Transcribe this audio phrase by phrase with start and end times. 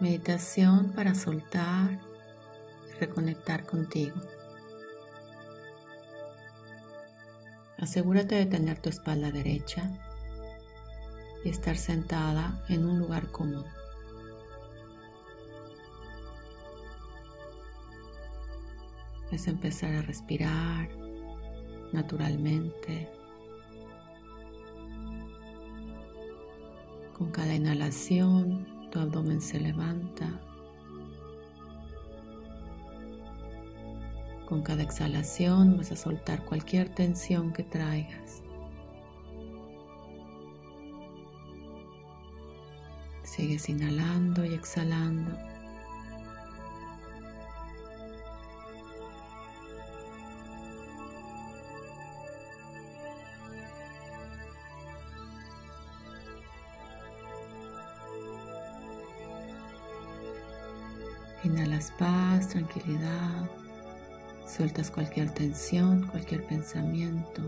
[0.00, 1.98] Meditación para soltar
[2.88, 4.14] y reconectar contigo.
[7.78, 9.90] Asegúrate de tener tu espalda derecha
[11.44, 13.66] y estar sentada en un lugar cómodo.
[19.32, 20.90] Es empezar a respirar
[21.92, 23.10] naturalmente.
[27.16, 30.40] Con cada inhalación tu abdomen se levanta.
[34.46, 38.42] Con cada exhalación vas a soltar cualquier tensión que traigas.
[43.24, 45.57] Sigues inhalando y exhalando.
[61.44, 63.48] Inhalas paz, tranquilidad.
[64.46, 67.42] Sueltas cualquier tensión, cualquier pensamiento.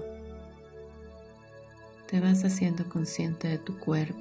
[2.07, 4.21] Te vas haciendo consciente de tu cuerpo.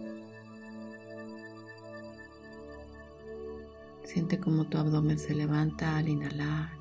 [4.04, 6.72] Siente como tu abdomen se levanta al inhalar.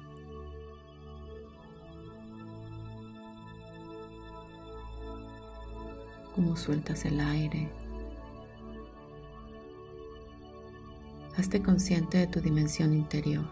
[6.35, 7.71] Cómo sueltas el aire.
[11.39, 13.49] Hazte consciente de tu dimensión interior.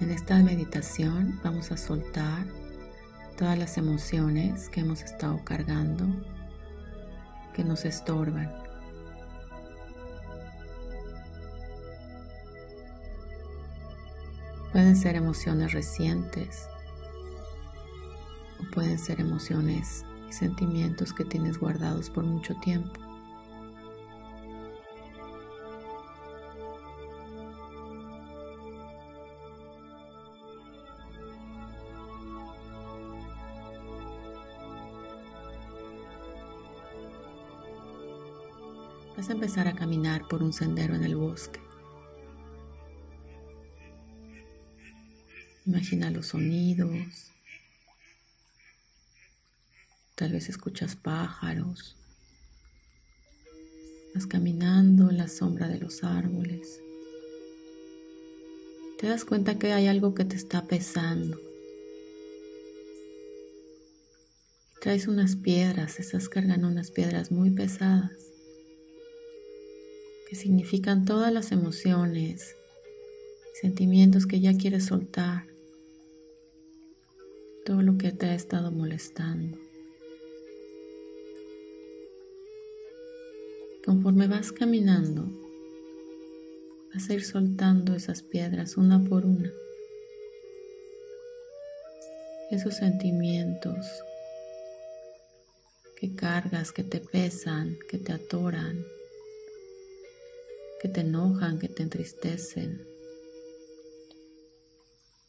[0.00, 2.46] En esta meditación vamos a soltar
[3.36, 6.06] todas las emociones que hemos estado cargando,
[7.52, 8.50] que nos estorban.
[14.72, 16.66] Pueden ser emociones recientes
[18.58, 23.00] o pueden ser emociones sentimientos que tienes guardados por mucho tiempo.
[39.16, 41.60] Vas a empezar a caminar por un sendero en el bosque.
[45.66, 47.32] Imagina los sonidos,
[50.14, 51.96] Tal vez escuchas pájaros.
[54.14, 56.80] Vas caminando en la sombra de los árboles.
[59.00, 61.36] Te das cuenta que hay algo que te está pesando.
[64.80, 68.12] Traes unas piedras, estás cargando unas piedras muy pesadas
[70.28, 72.54] que significan todas las emociones,
[73.60, 75.46] sentimientos que ya quieres soltar,
[77.64, 79.58] todo lo que te ha estado molestando.
[83.84, 85.28] Conforme vas caminando,
[86.94, 89.52] vas a ir soltando esas piedras una por una.
[92.50, 93.76] Esos sentimientos
[96.00, 98.82] que cargas, que te pesan, que te atoran,
[100.80, 102.78] que te enojan, que te entristecen,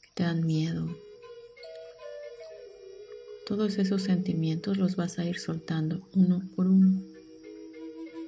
[0.01, 0.87] que te dan miedo.
[3.45, 7.14] Todos esos sentimientos los vas a ir soltando uno por uno.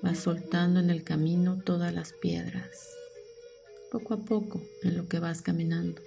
[0.01, 2.95] Vas soltando en el camino todas las piedras,
[3.91, 6.01] poco a poco en lo que vas caminando.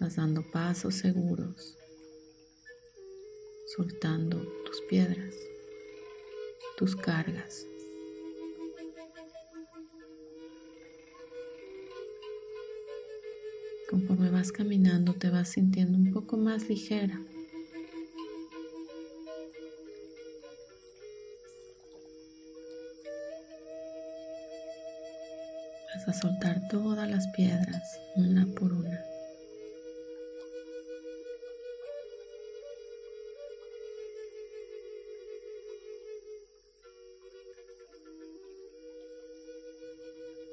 [0.00, 1.78] Vas dando pasos seguros,
[3.76, 5.34] soltando tus piedras,
[6.76, 7.64] tus cargas.
[13.88, 17.20] Conforme vas caminando te vas sintiendo un poco más ligera.
[26.12, 29.00] Soltar todas las piedras una por una.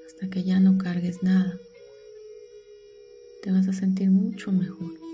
[0.08, 1.58] Hasta que ya no cargues nada,
[3.42, 5.09] te vas a sentir mucho mejor.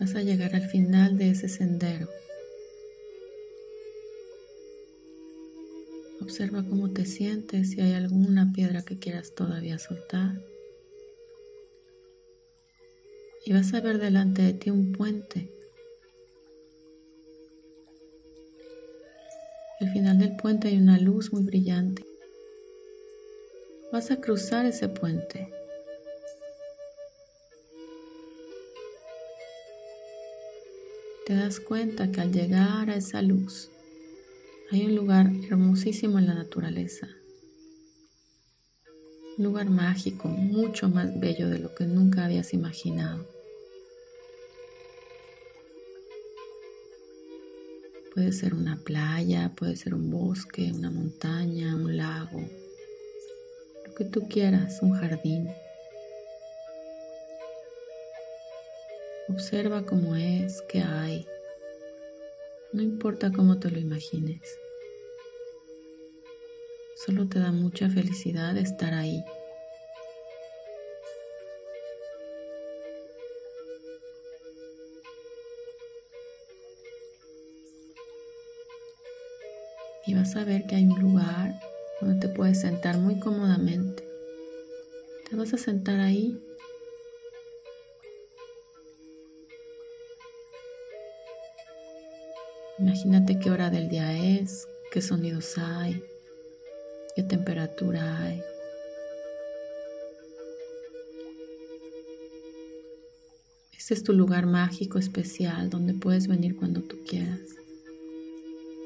[0.00, 2.08] Vas a llegar al final de ese sendero.
[6.20, 10.40] Observa cómo te sientes, si hay alguna piedra que quieras todavía soltar.
[13.44, 15.58] Y vas a ver delante de ti un puente.
[19.98, 22.04] final del puente hay una luz muy brillante.
[23.92, 25.48] Vas a cruzar ese puente.
[31.28, 33.68] Te das cuenta que al llegar a esa luz
[34.70, 37.06] hay un lugar hermosísimo en la naturaleza.
[39.36, 43.28] Un lugar mágico, mucho más bello de lo que nunca habías imaginado.
[48.14, 52.40] Puede ser una playa, puede ser un bosque, una montaña, un lago,
[53.86, 55.46] lo que tú quieras, un jardín.
[59.28, 61.26] Observa cómo es, qué hay.
[62.72, 64.40] No importa cómo te lo imagines.
[66.96, 69.22] Solo te da mucha felicidad estar ahí.
[80.06, 81.60] Y vas a ver que hay un lugar
[82.00, 84.08] donde te puedes sentar muy cómodamente.
[85.28, 86.42] Te vas a sentar ahí
[92.88, 96.02] Imagínate qué hora del día es, qué sonidos hay,
[97.14, 98.40] qué temperatura hay.
[103.76, 107.40] Este es tu lugar mágico especial donde puedes venir cuando tú quieras,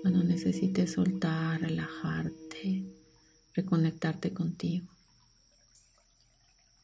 [0.02, 2.82] cuando necesites soltar, relajarte,
[3.54, 4.88] reconectarte contigo.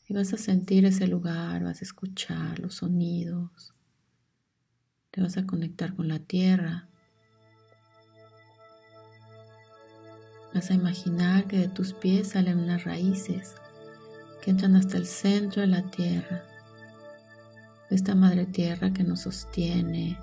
[0.06, 3.74] Y vas a sentir ese lugar, vas a escuchar los sonidos,
[5.10, 6.88] te vas a conectar con la tierra
[10.54, 13.54] Vas a imaginar que de tus pies salen unas raíces
[14.42, 16.44] que entran hasta el centro de la tierra,
[17.90, 20.18] esta madre tierra que nos sostiene,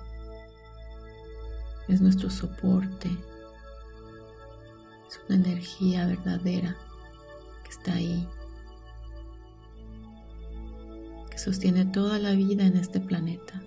[1.88, 3.08] es nuestro soporte,
[5.08, 6.76] es una energía verdadera
[7.62, 8.26] que está ahí,
[11.30, 13.62] que sostiene toda la vida en este planeta.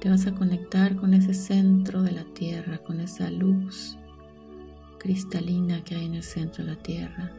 [0.00, 3.96] Te vas a conectar con ese centro de la tierra, con esa luz
[5.02, 7.32] cristalina que hay en el centro de la Tierra.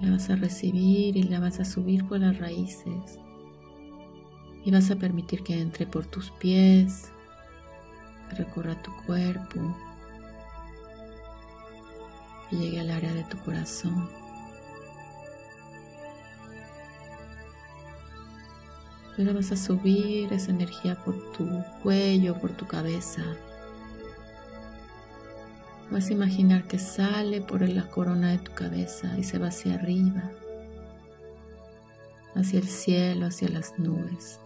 [0.00, 3.18] La vas a recibir y la vas a subir por las raíces
[4.64, 7.10] y vas a permitir que entre por tus pies,
[8.36, 9.76] recorra tu cuerpo,
[12.48, 14.08] que llegue al área de tu corazón.
[19.18, 21.48] Ahora vas a subir esa energía por tu
[21.82, 23.22] cuello, por tu cabeza,
[25.96, 29.76] Vas a imaginar que sale por la corona de tu cabeza y se va hacia
[29.76, 30.30] arriba,
[32.34, 34.38] hacia el cielo, hacia las nubes.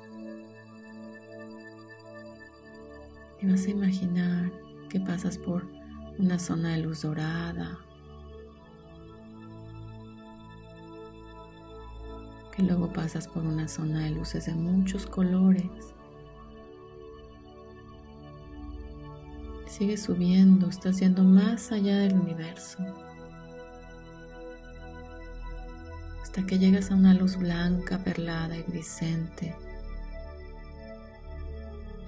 [3.42, 4.52] Y vas a imaginar
[4.88, 5.66] que pasas por
[6.20, 7.80] una zona de luz dorada,
[12.54, 15.66] que luego pasas por una zona de luces de muchos colores
[19.80, 22.84] Sigue subiendo, estás yendo más allá del universo.
[26.20, 29.56] Hasta que llegas a una luz blanca, perlada y grisente.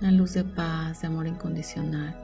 [0.02, 2.14] Una luz de paz, de amor incondicional.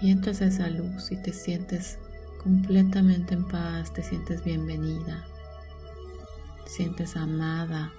[0.00, 1.98] Y entras a esa luz y te sientes
[2.40, 5.26] completamente en paz, te sientes bienvenida,
[6.62, 7.92] te sientes amada,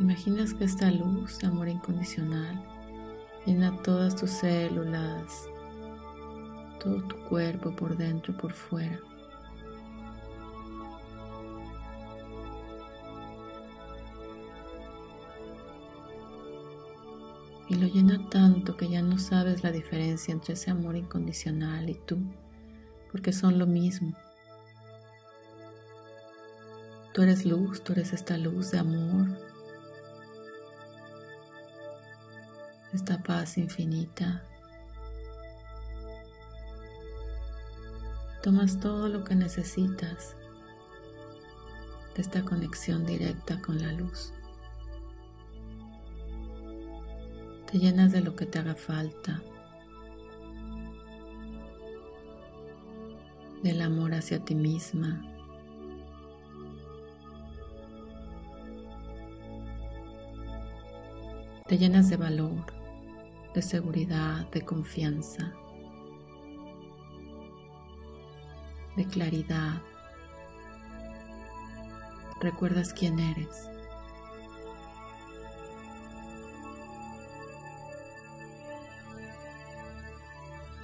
[0.00, 2.62] Imaginas que esta luz amor incondicional
[3.44, 5.48] llena todas tus células,
[6.78, 9.00] todo tu cuerpo por dentro y por fuera.
[17.68, 21.94] Y lo llena tanto que ya no sabes la diferencia entre ese amor incondicional y
[21.94, 22.18] tú,
[23.10, 24.16] porque son lo mismo.
[27.12, 29.47] Tú eres luz, tú eres esta luz de amor,
[32.98, 34.42] esta paz infinita.
[38.42, 40.34] Tomas todo lo que necesitas
[42.16, 44.32] de esta conexión directa con la luz.
[47.70, 49.40] Te llenas de lo que te haga falta,
[53.62, 55.22] del amor hacia ti misma,
[61.68, 62.77] te llenas de valor,
[63.58, 65.52] de seguridad, de confianza,
[68.94, 69.82] de claridad.
[72.40, 73.68] Recuerdas quién eres.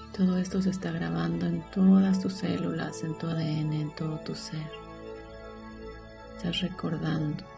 [0.03, 4.19] Y Todo esto se está grabando en todas tus células, en tu ADN, en todo
[4.19, 4.69] tu ser.
[6.37, 7.54] Estás recordando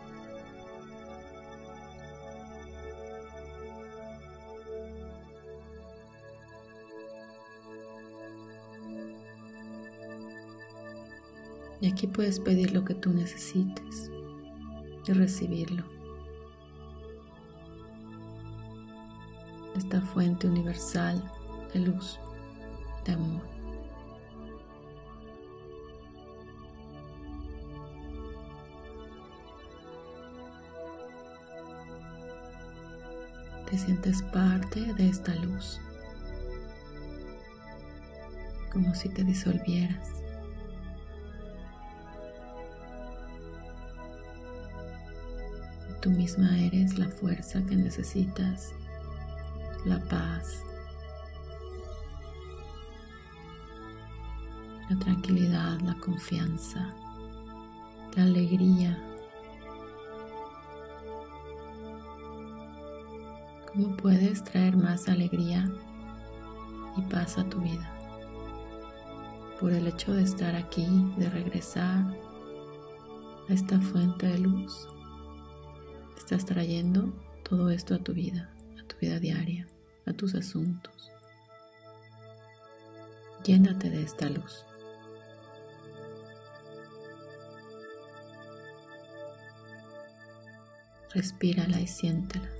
[11.80, 14.11] Y aquí puedes pedir lo que tú necesites
[15.06, 15.85] y recibirlo.
[19.76, 21.23] Esta fuente universal
[21.75, 22.18] de luz
[23.04, 23.42] de amor.
[33.71, 35.80] Te sientes parte de esta luz,
[38.73, 40.25] como si te disolvieras.
[46.00, 48.74] Tú misma eres la fuerza que necesitas,
[49.84, 50.62] la paz,
[54.88, 56.94] la tranquilidad, la confianza,
[58.14, 59.02] la alegría.
[63.72, 65.70] ¿Cómo puedes traer más alegría
[66.96, 67.92] y paz a tu vida?
[69.60, 70.86] Por el hecho de estar aquí,
[71.16, 72.04] de regresar
[73.48, 74.88] a esta fuente de luz,
[76.26, 77.14] estás trayendo
[77.45, 79.64] todo esto a tu vida, a tu vida diaria,
[80.06, 81.12] a tus asuntos.
[83.45, 84.66] Llénate de esta luz.
[91.14, 92.50] Respírala y siéntela.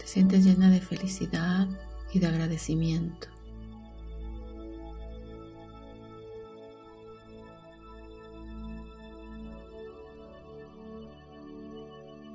[0.00, 1.68] Te sientes llena de felicidad
[2.12, 3.28] y de agradecimiento.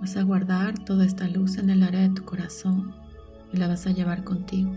[0.07, 2.95] Vas a guardar toda esta luz en el área de tu corazón
[3.51, 4.71] y la vas a llevar contigo.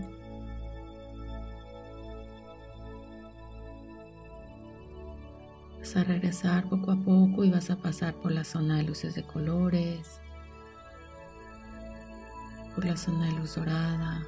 [5.95, 9.23] a regresar poco a poco y vas a pasar por la zona de luces de
[9.23, 10.19] colores,
[12.75, 14.27] por la zona de luz dorada,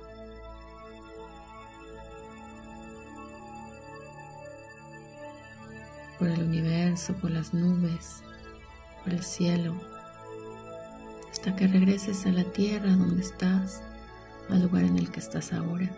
[6.19, 8.23] por el universo, por las nubes,
[9.03, 9.75] por el cielo,
[11.43, 13.81] hasta que regreses a la tierra donde estás,
[14.49, 15.91] al lugar en el que estás ahora.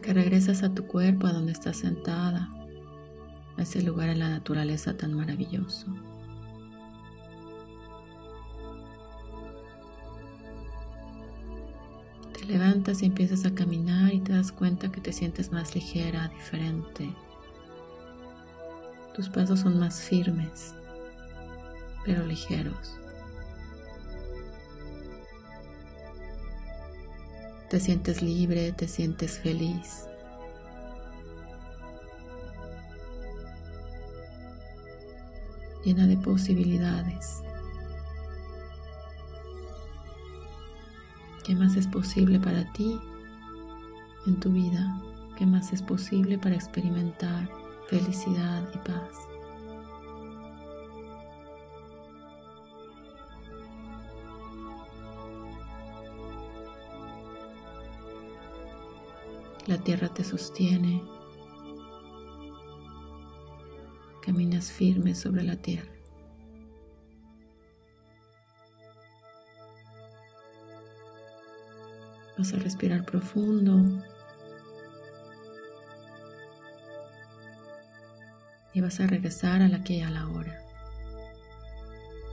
[0.00, 2.48] que regresas a tu cuerpo, a donde estás sentada,
[3.56, 5.86] a ese lugar en la naturaleza tan maravilloso.
[12.42, 16.26] Te levantas y empiezas a caminar y te das cuenta que te sientes más ligera,
[16.26, 17.14] diferente.
[19.14, 20.74] Tus pasos son más firmes,
[22.04, 22.98] pero ligeros.
[27.70, 30.08] Te sientes libre, te sientes feliz.
[35.84, 37.44] Llena de posibilidades.
[41.52, 42.98] ¿Qué más es posible para ti
[44.26, 44.98] en tu vida?
[45.36, 47.46] ¿Qué más es posible para experimentar
[47.90, 49.28] felicidad y paz?
[59.66, 61.02] La tierra te sostiene.
[64.22, 66.01] Caminas firme sobre la tierra.
[72.42, 74.02] Vas a respirar profundo.
[78.74, 80.58] Y vas a regresar a la que y a la hora.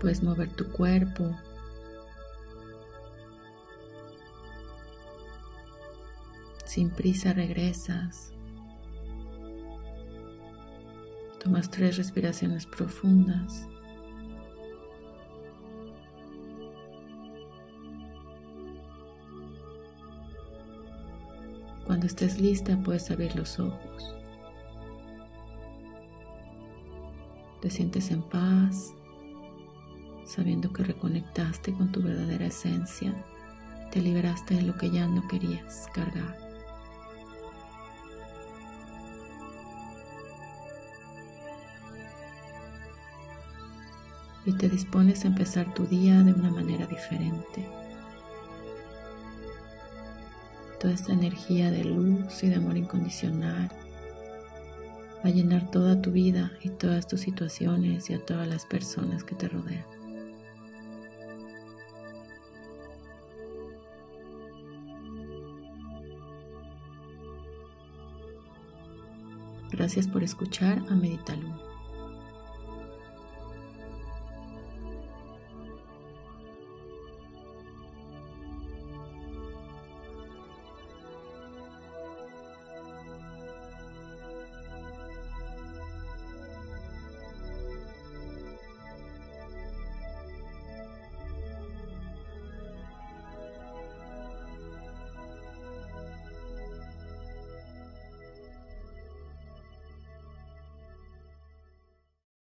[0.02, 1.36] Puedes mover tu cuerpo,
[6.66, 8.34] Sin prisa regresas.
[11.44, 13.68] Tomas tres respiraciones profundas.
[22.00, 24.16] Cuando estés lista puedes abrir los ojos.
[27.62, 28.94] Te sientes en paz,
[30.26, 33.14] sabiendo que reconectaste con tu verdadera esencia,
[33.92, 36.38] te liberaste de lo que ya no querías cargar.
[44.46, 47.68] y te dispones a empezar tu día de una manera diferente.
[50.80, 53.70] Toda esta energía de luz y de amor incondicional
[55.24, 59.24] va a llenar toda tu vida y todas tus situaciones y a todas las personas
[59.24, 59.86] que te rodean.
[69.72, 71.58] Gracias por escuchar a Meditalum.